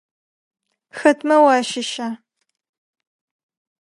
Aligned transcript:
Хэтмэ 0.99 1.35
уащыща? 1.43 2.07